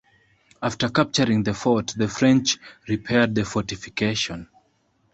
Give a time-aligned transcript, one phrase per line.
[0.63, 2.57] After capturing the fort, the French
[2.87, 4.49] repaired the fortification.